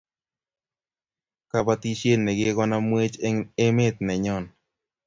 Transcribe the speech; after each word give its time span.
kabatishiet 1.49 2.19
ne 2.23 2.31
kokonamwech 2.37 3.15
eng 3.27 3.39
emet 3.65 3.95
nenyon 4.05 4.45